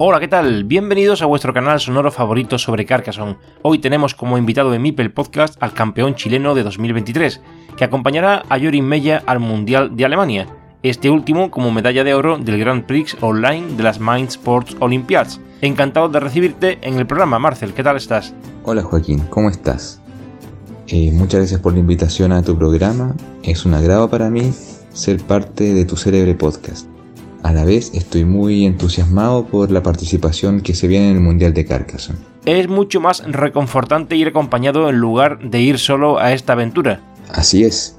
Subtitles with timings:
[0.00, 0.62] Hola, ¿qué tal?
[0.62, 3.36] Bienvenidos a vuestro canal sonoro favorito sobre Carcassonne.
[3.62, 7.40] Hoy tenemos como invitado de Mipel Podcast al campeón chileno de 2023,
[7.76, 10.46] que acompañará a Jorin Mella al Mundial de Alemania,
[10.84, 15.40] este último como medalla de oro del Grand Prix Online de las Mind Sports Olympiads.
[15.62, 18.32] Encantado de recibirte en el programa, Marcel, ¿qué tal estás?
[18.62, 20.00] Hola Joaquín, ¿cómo estás?
[20.86, 24.52] Eh, muchas gracias por la invitación a tu programa, es un agrado para mí
[24.92, 26.86] ser parte de tu célebre podcast.
[27.42, 31.54] A la vez estoy muy entusiasmado por la participación que se viene en el Mundial
[31.54, 32.18] de Carcassonne.
[32.44, 37.00] Es mucho más reconfortante ir acompañado en lugar de ir solo a esta aventura.
[37.30, 37.96] Así es.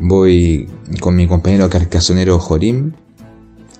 [0.00, 0.68] Voy
[1.00, 2.92] con mi compañero carcasonero Jorim,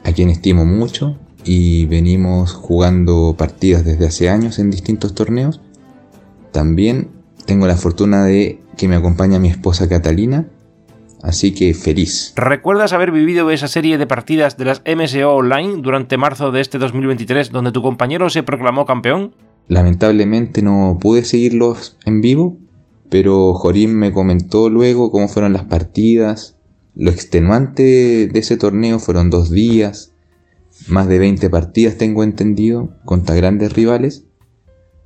[0.04, 5.60] a quien estimo mucho, y venimos jugando partidas desde hace años en distintos torneos.
[6.52, 7.08] También
[7.46, 10.46] tengo la fortuna de que me acompaña mi esposa Catalina,
[11.22, 12.32] Así que feliz.
[12.36, 16.78] ¿Recuerdas haber vivido esa serie de partidas de las MSO Online durante marzo de este
[16.78, 19.34] 2023 donde tu compañero se proclamó campeón?
[19.66, 22.58] Lamentablemente no pude seguirlos en vivo,
[23.10, 26.56] pero Jorim me comentó luego cómo fueron las partidas.
[26.94, 30.12] Lo extenuante de ese torneo fueron dos días,
[30.86, 34.24] más de 20 partidas tengo entendido, contra grandes rivales.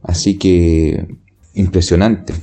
[0.03, 1.19] Así que
[1.55, 2.35] impresionante.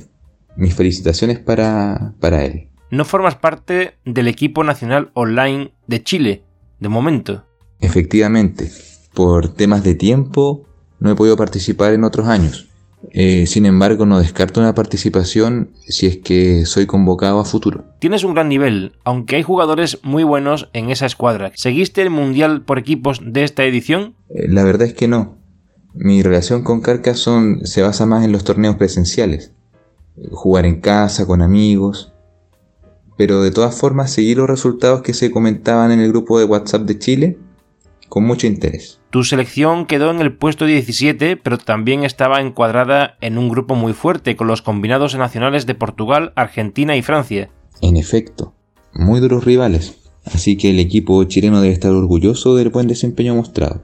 [0.56, 6.44] Mis felicitaciones para, para él no formas parte del equipo nacional online de Chile,
[6.78, 7.44] de momento.
[7.80, 8.70] Efectivamente,
[9.14, 10.66] por temas de tiempo
[10.98, 12.66] no he podido participar en otros años.
[13.12, 17.84] Eh, sin embargo, no descarto una participación si es que soy convocado a futuro.
[17.98, 21.52] Tienes un gran nivel, aunque hay jugadores muy buenos en esa escuadra.
[21.54, 24.14] ¿Seguiste el Mundial por equipos de esta edición?
[24.28, 25.38] Eh, la verdad es que no.
[25.94, 29.52] Mi relación con Carcassonne se basa más en los torneos presenciales.
[30.30, 32.12] Jugar en casa, con amigos,
[33.20, 36.86] pero de todas formas seguí los resultados que se comentaban en el grupo de WhatsApp
[36.86, 37.38] de Chile
[38.08, 38.98] con mucho interés.
[39.10, 43.92] Tu selección quedó en el puesto 17, pero también estaba encuadrada en un grupo muy
[43.92, 47.50] fuerte con los combinados nacionales de Portugal, Argentina y Francia.
[47.82, 48.54] En efecto,
[48.94, 53.82] muy duros rivales, así que el equipo chileno debe estar orgulloso del buen desempeño mostrado.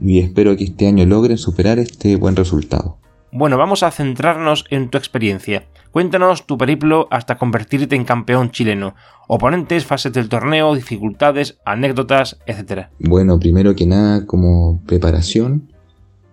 [0.00, 2.98] Y espero que este año logren superar este buen resultado.
[3.32, 5.66] Bueno, vamos a centrarnos en tu experiencia.
[5.94, 8.96] Cuéntanos tu periplo hasta convertirte en campeón chileno.
[9.28, 12.88] Oponentes, fases del torneo, dificultades, anécdotas, etc.
[12.98, 15.72] Bueno, primero que nada, como preparación,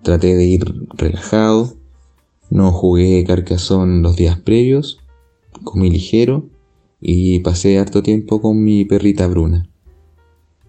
[0.01, 1.75] traté de ir relajado.
[2.49, 4.97] No jugué carcazón los días previos.
[5.63, 6.49] Comí ligero
[6.99, 9.69] y pasé harto tiempo con mi perrita Bruna.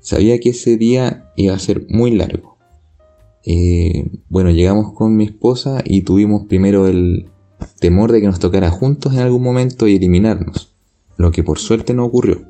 [0.01, 2.59] Sabía que ese día iba a ser muy largo.
[3.47, 7.31] Eh, bueno, llegamos con mi esposa y tuvimos primero el,
[7.79, 10.75] temor de que nos tocara juntos en algún momento y eliminarnos,
[11.17, 12.43] lo que por suerte no ocurrió.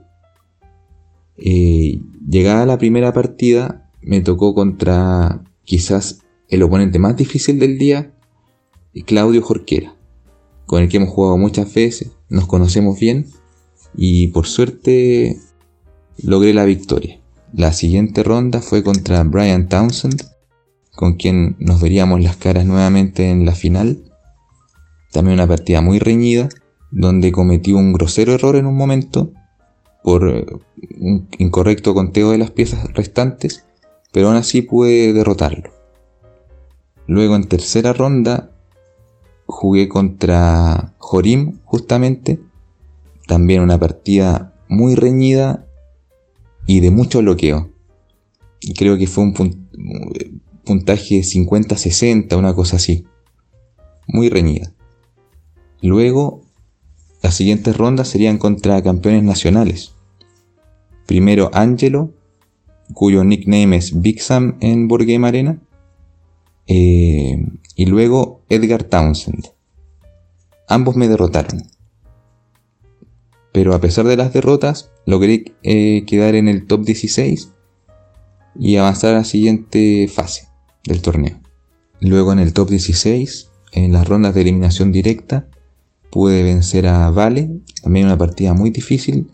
[1.36, 8.12] Eh, llegada la primera partida, me tocó contra quizás el oponente más difícil del día,
[9.06, 9.94] Claudio Jorquera,
[10.66, 13.26] con el que hemos jugado muchas veces, nos conocemos bien
[13.96, 15.38] y por suerte
[16.22, 17.20] logré la victoria.
[17.52, 20.24] La siguiente ronda fue contra Brian Townsend,
[20.94, 24.11] con quien nos veríamos las caras nuevamente en la final.
[25.12, 26.48] También una partida muy reñida,
[26.90, 29.32] donde cometí un grosero error en un momento
[30.02, 30.46] por eh,
[30.98, 33.64] un incorrecto conteo de las piezas restantes,
[34.10, 35.70] pero aún así pude derrotarlo.
[37.06, 38.50] Luego en tercera ronda
[39.46, 42.40] jugué contra Jorim justamente,
[43.26, 45.66] también una partida muy reñida
[46.66, 47.70] y de mucho bloqueo.
[48.76, 49.34] Creo que fue un
[50.64, 53.04] puntaje 50-60, una cosa así.
[54.06, 54.72] Muy reñida.
[55.82, 56.42] Luego,
[57.22, 59.94] las siguientes rondas serían contra campeones nacionales.
[61.06, 62.14] Primero Angelo,
[62.94, 65.58] cuyo nickname es Big Sam en Board Arena.
[66.66, 67.44] Eh,
[67.74, 69.48] y luego Edgar Townsend,
[70.68, 71.64] ambos me derrotaron.
[73.52, 77.52] Pero a pesar de las derrotas, logré eh, quedar en el top 16
[78.58, 80.48] y avanzar a la siguiente fase
[80.84, 81.40] del torneo.
[82.00, 85.48] Luego en el top 16, en las rondas de eliminación directa,
[86.12, 87.50] pude vencer a Vale,
[87.82, 89.32] también una partida muy difícil,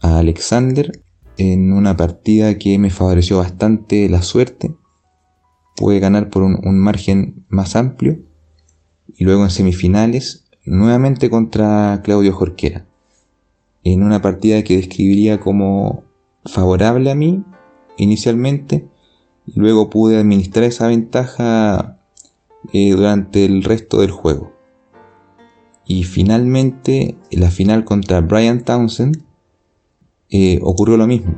[0.00, 1.02] a Alexander,
[1.36, 4.74] en una partida que me favoreció bastante la suerte.
[5.76, 8.20] Pude ganar por un, margen más amplio.
[9.14, 12.86] Y luego en semifinales, nuevamente contra Claudio Jorquera
[13.92, 16.02] en una partida que describiría como
[16.44, 17.44] favorable a mí
[17.96, 18.88] inicialmente
[19.46, 22.00] y luego pude administrar esa ventaja
[22.72, 24.55] eh, durante el resto del juego.
[25.86, 29.22] Y finalmente, en la final contra Brian Townsend,
[30.30, 31.34] eh, ocurrió lo mismo.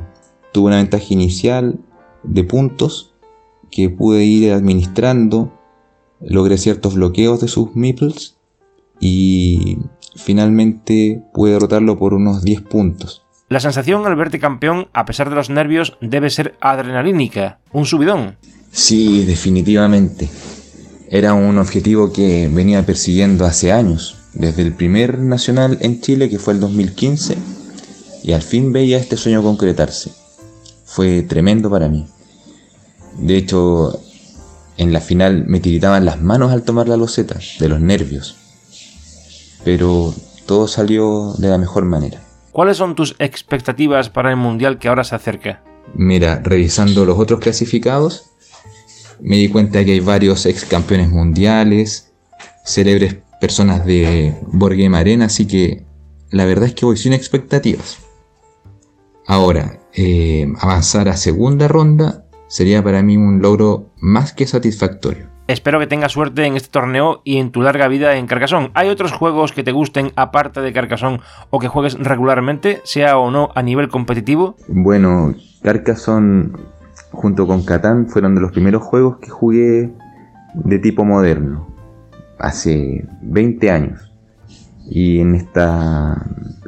[0.51, 1.79] Tuve una ventaja inicial
[2.23, 3.13] de puntos
[3.69, 5.53] que pude ir administrando,
[6.19, 8.37] logré ciertos bloqueos de sus meeples
[8.99, 9.77] y
[10.15, 13.23] finalmente pude derrotarlo por unos 10 puntos.
[13.47, 18.37] La sensación al verte campeón, a pesar de los nervios, debe ser adrenalínica, un subidón.
[18.71, 20.29] Sí, definitivamente.
[21.09, 26.39] Era un objetivo que venía persiguiendo hace años, desde el primer nacional en Chile, que
[26.39, 27.37] fue el 2015,
[28.23, 30.11] y al fin veía este sueño concretarse.
[30.85, 32.07] Fue tremendo para mí.
[33.17, 33.99] De hecho,
[34.77, 38.35] en la final me tiritaban las manos al tomar la loseta, de los nervios
[39.63, 40.13] pero
[40.45, 42.21] todo salió de la mejor manera.
[42.51, 45.61] ¿Cuáles son tus expectativas para el Mundial que ahora se acerca?
[45.93, 48.31] Mira, revisando los otros clasificados,
[49.19, 52.11] me di cuenta que hay varios ex campeones mundiales,
[52.65, 55.83] célebres personas de Board Game Arena, así que
[56.31, 57.99] la verdad es que voy sin expectativas.
[59.25, 65.27] Ahora, eh, avanzar a segunda ronda sería para mí un logro más que satisfactorio.
[65.47, 68.69] Espero que tengas suerte en este torneo y en tu larga vida en Carcassonne.
[68.75, 73.31] ¿Hay otros juegos que te gusten aparte de Carcassonne o que juegues regularmente, sea o
[73.31, 74.55] no a nivel competitivo?
[74.67, 75.33] Bueno,
[75.63, 76.51] Carcassonne
[77.11, 79.91] junto con Catán fueron de los primeros juegos que jugué
[80.53, 81.67] de tipo moderno,
[82.39, 84.11] hace 20 años.
[84.89, 86.25] Y en esta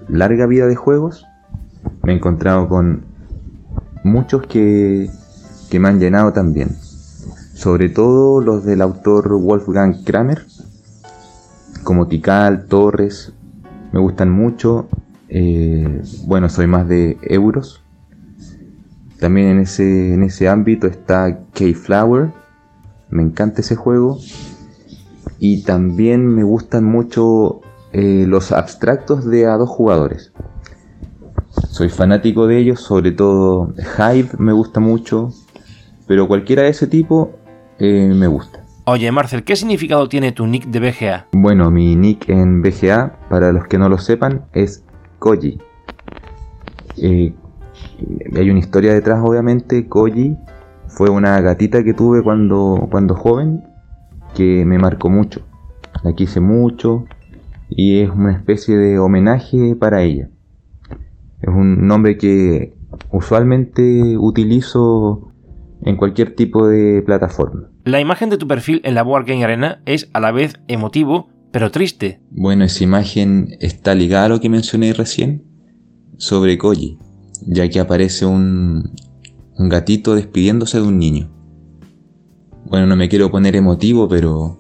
[0.08, 1.26] larga vida de juegos
[2.04, 3.06] me he encontrado con
[4.04, 5.10] muchos que,
[5.70, 6.70] que me han llenado también
[7.62, 10.44] sobre todo los del autor Wolfgang Kramer,
[11.84, 13.34] como Tikal, Torres,
[13.92, 14.88] me gustan mucho.
[15.30, 17.84] Eh, bueno, soy más de euros.
[19.20, 22.32] También en ese, en ese ámbito está K-Flower,
[23.12, 24.18] me encanta ese juego.
[25.44, 27.62] Y también me gustan mucho
[27.94, 30.32] eh, los abstractos de a dos jugadores.
[31.68, 35.34] Soy fanático de ellos, sobre todo Hive me gusta mucho,
[36.08, 37.32] pero cualquiera de ese tipo
[37.80, 38.64] eh, me gusta.
[38.86, 41.28] Oye, Marcel, ¿qué significado tiene tu nick de BGA?
[41.32, 44.84] Bueno, mi nick en BGA, para los que no lo sepan, es
[45.18, 45.58] Koji.
[46.98, 47.34] Eh,
[48.36, 49.88] hay una historia detrás, obviamente.
[49.88, 50.38] Koji
[50.88, 53.71] fue una gatita que tuve cuando, cuando joven
[54.42, 55.42] que me marcó mucho.
[56.04, 57.06] La quise mucho
[57.70, 60.30] y es una especie de homenaje para ella.
[61.42, 62.74] Es un nombre que
[63.12, 65.32] usualmente utilizo
[65.84, 67.70] en cualquier tipo de plataforma.
[67.86, 71.30] La imagen de tu perfil en la Board Game Arena es a la vez emotivo,
[71.52, 72.20] pero triste.
[72.32, 75.44] Bueno, esa imagen está ligada a lo que mencioné recién
[76.18, 76.98] sobre Koji,
[77.46, 78.92] ya que aparece un,
[79.58, 81.41] un gatito despidiéndose de un niño.
[82.72, 84.58] Bueno, no me quiero poner emotivo, pero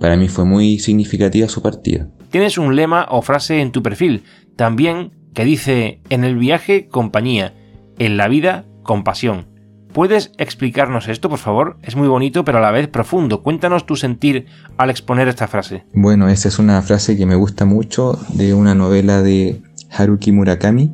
[0.00, 2.08] para mí fue muy significativa su partida.
[2.30, 4.24] Tienes un lema o frase en tu perfil,
[4.56, 7.52] también que dice, en el viaje, compañía,
[7.98, 9.48] en la vida, compasión.
[9.92, 11.76] ¿Puedes explicarnos esto, por favor?
[11.82, 13.42] Es muy bonito, pero a la vez profundo.
[13.42, 14.46] Cuéntanos tu sentir
[14.78, 15.84] al exponer esta frase.
[15.92, 20.90] Bueno, esa es una frase que me gusta mucho de una novela de Haruki Murakami,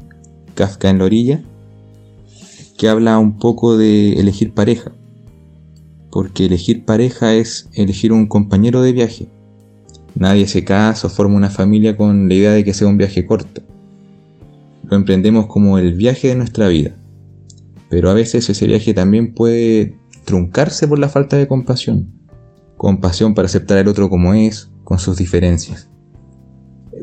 [0.57, 1.41] Kafka en la orilla,
[2.77, 4.91] que habla un poco de elegir pareja.
[6.13, 9.27] Porque elegir pareja es elegir un compañero de viaje.
[10.15, 13.27] Nadie se casa o forma una familia con la idea de que sea un viaje
[13.27, 13.63] corto.
[14.89, 16.95] Lo emprendemos como el viaje de nuestra vida
[17.93, 22.09] pero a veces ese viaje también puede truncarse por la falta de compasión.
[22.79, 25.91] Compasión para aceptar al otro como es, con sus diferencias.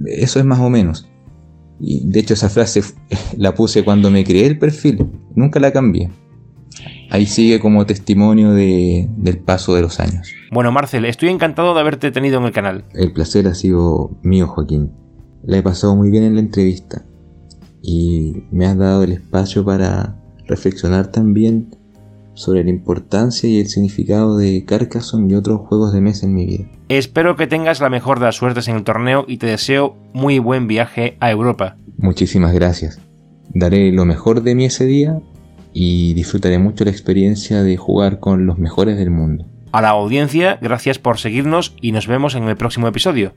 [0.08, 1.08] Eso es más o menos.
[1.80, 2.82] Y de hecho esa frase
[3.38, 6.10] la puse cuando me creé el perfil, nunca la cambié
[7.10, 10.34] ahí sigue como testimonio de, del paso de los años.
[10.52, 12.86] Bueno, Marcel, estoy encantado de haberte tenido en el canal.
[12.94, 14.92] El placer ha sido mío, Joaquín.
[15.44, 17.06] La he pasado muy bien en la entrevista
[17.82, 20.16] y me has dado el espacio para
[20.48, 21.76] reflexionar también
[22.34, 26.46] sobre la importancia y el significado de Carcassonne y otros juegos de mesa en mi
[26.46, 26.66] vida.
[26.88, 30.40] Espero que tengas la mejor de las suertes en el torneo y te deseo muy
[30.40, 31.78] buen viaje a Europa.
[31.98, 33.00] Muchísimas gracias.
[33.54, 35.20] Daré lo mejor de mí ese día
[35.74, 39.46] y disfrutaré mucho la experiencia de jugar con los mejores del mundo.
[39.72, 43.34] A la audiencia, gracias por seguirnos y nos vemos en el próximo episodio.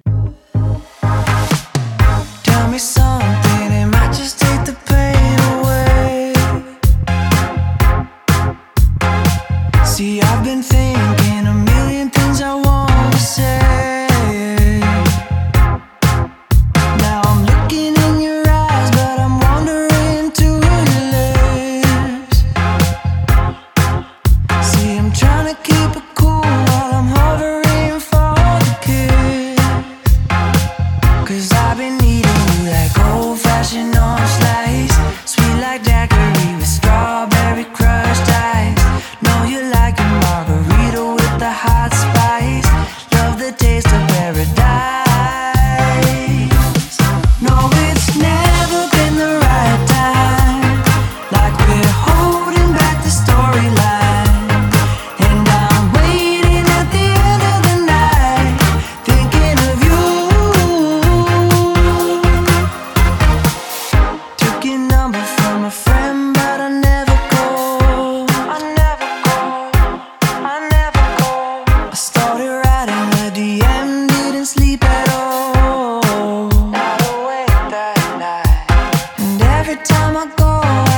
[79.62, 80.91] every time I go.